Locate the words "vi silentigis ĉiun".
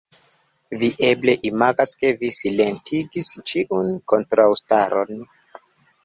2.21-3.91